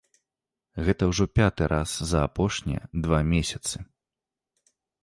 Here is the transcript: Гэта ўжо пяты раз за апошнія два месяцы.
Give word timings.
Гэта 0.87 1.09
ўжо 1.11 1.27
пяты 1.39 1.63
раз 1.75 1.89
за 2.13 2.19
апошнія 2.29 2.81
два 3.05 3.19
месяцы. 3.37 3.77